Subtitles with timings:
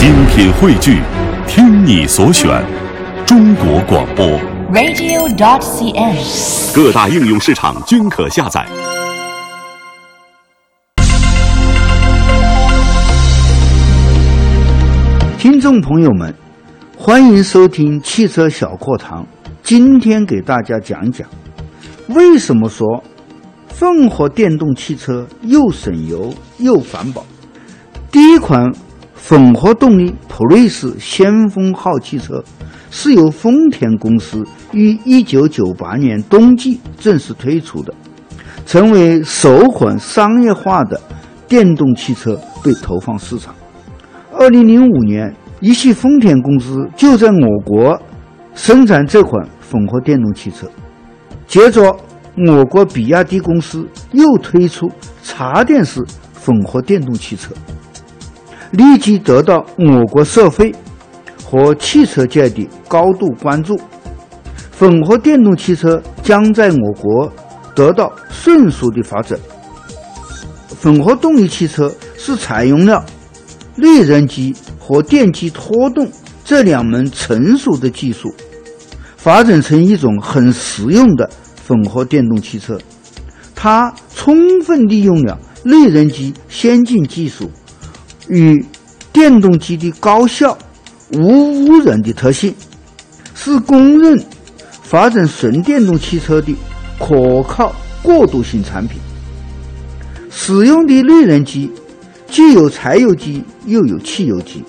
[0.00, 1.02] 精品汇聚，
[1.46, 2.64] 听你所选，
[3.26, 4.26] 中国广播。
[4.72, 6.74] radio.dot.cn，。
[6.74, 8.66] 各大应用市场均可下载。
[15.38, 16.34] 听众朋友们，
[16.96, 19.26] 欢迎收听汽车小课堂。
[19.62, 21.28] 今天给大家讲讲，
[22.08, 23.04] 为什么说
[23.78, 27.22] 混合电动汽车又省油又环保。
[28.10, 28.72] 第一款
[29.28, 32.42] 混合动力普锐斯先锋号汽车
[32.90, 37.94] 是由丰田公司于1998年冬季正式推出的，
[38.66, 41.00] 成为首款商业化的
[41.46, 43.54] 电动汽车被投放市场。
[44.32, 48.00] 二零零五年，一汽丰田公司就在我国
[48.54, 50.68] 生产这款混合电动汽车。
[51.46, 51.94] 接着，
[52.48, 54.90] 我国比亚迪公司又推出
[55.22, 56.04] 插电式
[56.44, 57.52] 混合电动汽车，
[58.72, 60.74] 立即得到我国社会
[61.44, 63.78] 和汽车界的高度关注。
[64.78, 67.30] 混合电动汽车将在我国
[67.74, 69.38] 得到迅速的发展。
[70.80, 73.04] 混合动力汽车是采用了
[73.76, 76.10] 内燃机和电机拖动
[76.44, 78.32] 这两门成熟的技术，
[79.16, 81.28] 发展成一种很实用的
[81.68, 82.78] 混合电动汽车。
[83.54, 87.50] 它充分利用了内燃机先进技术
[88.30, 88.64] 与
[89.12, 90.56] 电动机的高效、
[91.12, 92.54] 无污染的特性，
[93.34, 94.24] 是公认
[94.82, 96.56] 发展纯电动汽车的
[96.98, 99.00] 可靠过渡性产品。
[100.30, 101.70] 使用的内燃机
[102.28, 104.62] 既有柴油机又有汽油机，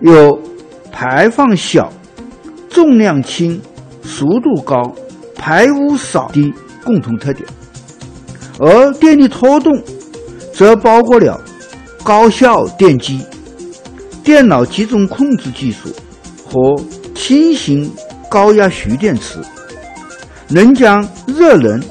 [0.00, 0.40] 有
[0.90, 1.92] 排放小、
[2.70, 3.60] 重量轻、
[4.02, 4.94] 速度高、
[5.34, 7.46] 排污少的共同特点。
[8.58, 9.72] 而电力拖动
[10.54, 11.38] 则包括了
[12.02, 13.20] 高效电机、
[14.24, 15.88] 电脑集中控制技术
[16.44, 16.74] 和
[17.14, 17.90] 轻型
[18.30, 19.40] 高压蓄电池，
[20.48, 21.82] 能将热能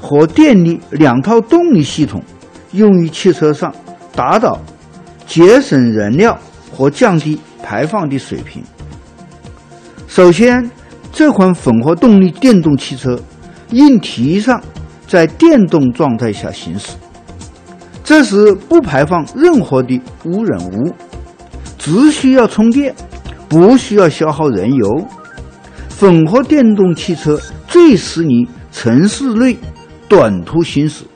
[0.00, 2.22] 和电力两套动力系统
[2.72, 3.72] 用于汽车上，
[4.14, 4.58] 达到
[5.26, 6.36] 节省燃料
[6.72, 8.62] 和降低排放的水平。
[10.08, 10.68] 首先，
[11.12, 13.18] 这款混合动力电动汽车
[13.70, 14.60] 应提上
[15.06, 16.92] 在电动状态下行驶，
[18.12, 20.92] 这时不排放任何的污染物，
[21.78, 22.94] 只需要充电，
[23.48, 25.08] 不需要消耗燃油。
[25.98, 29.56] 混合电动汽车最适宜城市内
[30.10, 31.06] 短途行驶，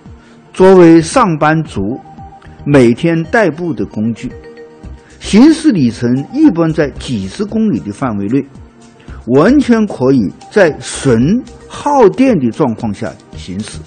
[0.54, 1.82] 作为上班族
[2.64, 4.32] 每天代步的工具，
[5.20, 8.42] 行驶里程一般在几十公里的范围内，
[9.26, 13.80] 完全可以在纯耗电的状况下行驶。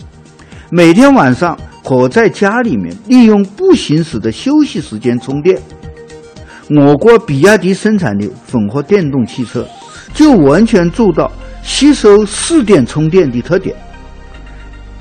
[0.70, 1.58] 每天晚上
[1.90, 5.60] 可在家里面利用不行驶的休息时间充电。
[6.70, 9.68] 我国比亚迪生产的混合电动汽车
[10.14, 11.32] 就完全做到
[11.64, 13.76] 吸收市电充电的特点。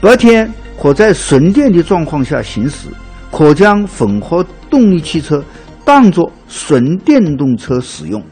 [0.00, 0.50] 白天
[0.80, 2.88] 可在纯电的状况下行驶，
[3.30, 5.44] 可将混合动力汽车
[5.84, 8.24] 当作纯电动车使用。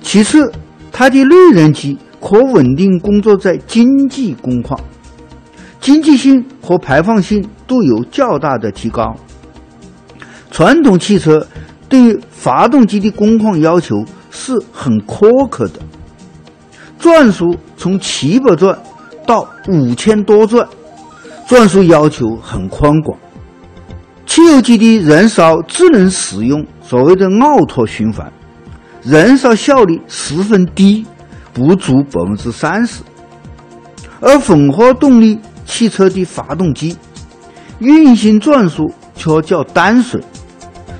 [0.00, 0.50] 其次，
[0.90, 4.80] 它的内燃机可稳定工作在经济工况，
[5.82, 9.14] 经济性和排放性都有较大的提高。
[10.50, 11.44] 传统汽车
[11.88, 15.80] 对于发动机的工况要求是很苛刻的，
[17.00, 18.78] 转速从七百转
[19.26, 20.66] 到五千多转，
[21.48, 23.18] 转速要求很宽广。
[24.24, 28.32] 汽油机的燃烧只能使用所谓的奥拓循环，
[29.02, 31.04] 燃烧效率十分低，
[31.52, 33.02] 不足百分之三十。
[34.20, 35.38] 而混合动力
[35.72, 36.94] 汽车的发动机
[37.78, 40.22] 运行转速却较单纯，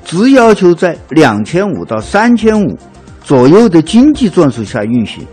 [0.03, 2.75] 只要求在两千五到三千五
[3.23, 5.25] 左右的经济转速下运行。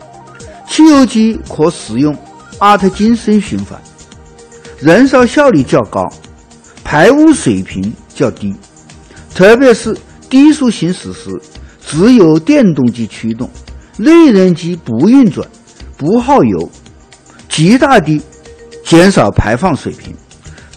[0.68, 2.14] 汽油机可使用
[2.58, 3.80] 阿特金森循环，
[4.78, 6.06] 燃烧效率较高，
[6.84, 8.54] 排污水平较低，
[9.34, 9.96] 特别是
[10.28, 11.30] 低速行驶时，
[11.84, 13.48] 只有电动机驱动，
[13.96, 15.48] 内燃机不运转，
[15.96, 16.70] 不耗油，
[17.48, 18.20] 极大地
[18.90, 20.12] 减少排放水平，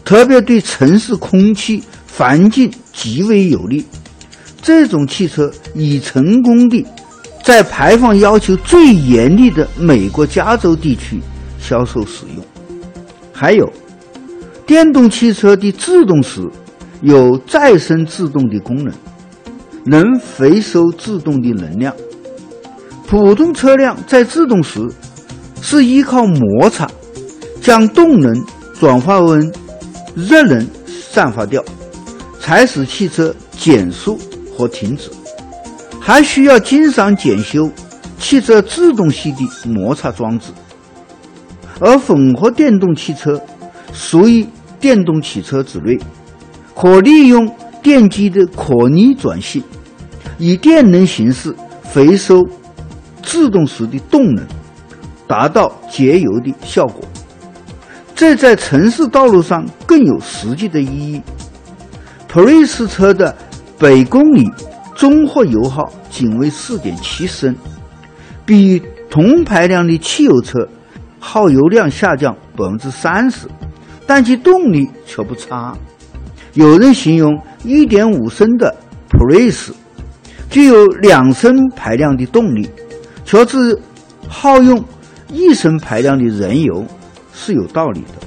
[0.06, 1.83] 特别对城市空气
[2.15, 3.83] 环境极为有利。
[4.62, 6.86] 这种汽车已成功地
[7.44, 11.19] 在排放要求最严厉的美国加州地区
[11.60, 12.45] 销售使用。
[13.33, 13.68] 还有，
[14.68, 16.48] 电动汽车的制动时
[17.01, 18.94] 有再生制动的功能，
[19.86, 21.92] 能回收制动的能量。
[23.07, 24.88] 普通车辆在制动时
[25.63, 26.88] 是依靠摩擦
[27.63, 28.45] 将动能
[28.77, 29.39] 转化为
[30.15, 31.63] 热能散发掉，
[32.42, 34.19] 才使汽车减速
[34.54, 35.10] 和停止。
[36.01, 37.71] 还需要经常检修
[38.19, 40.51] 汽车制动系的摩擦装置。
[41.80, 43.42] 而混合电动汽车
[43.94, 44.45] 属于
[44.81, 45.98] 电动汽车之类，
[46.75, 47.50] 可利用
[47.81, 49.63] 电机的可逆转性，
[50.38, 52.45] 以电能形式回收
[53.21, 54.45] 制动时的动能，
[55.25, 57.01] 达到节油的效果。
[58.24, 61.22] 这在城市道路上更有实际的意义。
[62.25, 63.36] 普锐斯车的
[63.78, 64.50] 百公里
[64.96, 67.54] 综合油耗仅为四点七升，
[68.46, 70.66] 比同排量的汽油车
[71.20, 73.46] 耗油量下降百分之三十，
[74.08, 75.78] 但其动力却不差。
[76.54, 78.74] 有人形容一点五升的
[79.10, 79.76] 普锐斯
[80.50, 82.69] 具有两升排量的动力，
[83.26, 83.78] 却只
[84.30, 84.81] 耗用
[85.28, 86.86] 一升排量的燃油。
[87.44, 88.25] 是有道理的，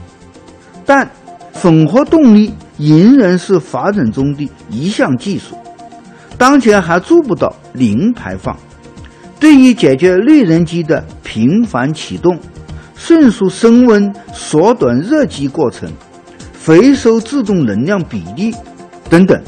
[0.85, 1.09] 但
[1.55, 5.57] 混合动力仍然是发展中的一项技术，
[6.37, 8.55] 当前还做不到零排放。
[9.41, 12.39] 对于解决内燃机的频繁启动、
[12.95, 15.91] 迅速升温、缩短热机过程、
[16.65, 18.55] 回收制动能量比例
[19.09, 19.43] 等等，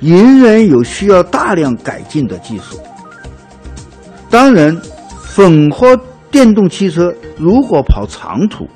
[0.00, 2.78] 仍然有需要大量改进的技术。
[4.28, 4.76] 当然，
[5.34, 5.98] 混合
[6.30, 8.68] 电动汽车如果跑长途，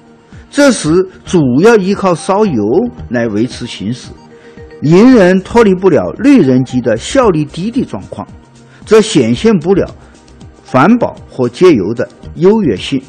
[0.57, 2.63] 这时主要依靠烧油
[3.11, 4.11] 来维持行驶，
[4.83, 8.25] 银人脱离不了绿人机的效率低的状况，
[8.87, 9.85] 这显现不了
[10.65, 13.03] 环保和节油的优越性。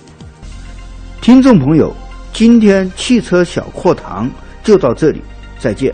[1.21, 1.95] 听众朋友，
[2.33, 4.27] 今天汽车小课堂
[4.63, 5.21] 就到这里，
[5.59, 5.93] 再见。